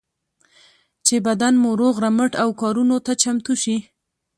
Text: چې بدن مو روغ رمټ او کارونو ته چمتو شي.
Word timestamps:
چې 1.05 1.15
بدن 1.27 1.53
مو 1.61 1.71
روغ 1.81 1.95
رمټ 2.05 2.31
او 2.43 2.49
کارونو 2.61 2.97
ته 3.05 3.11
چمتو 3.21 3.53
شي. 3.63 3.77